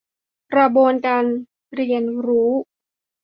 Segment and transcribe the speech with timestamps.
[0.53, 1.23] กระบวนการ
[1.75, 2.51] เรียนรู้